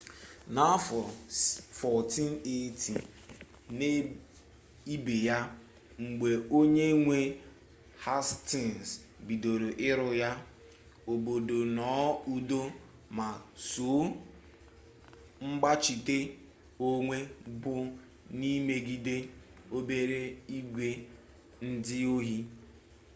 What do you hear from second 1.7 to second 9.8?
1480 n'ibe ya mgbe onye nwe hastins bidoro